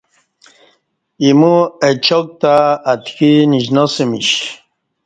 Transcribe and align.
ایمو 1.23 1.55
اچاک 1.87 2.27
تہ 2.41 2.53
اتکی 2.91 3.31
نیشناسمیش 3.51 4.29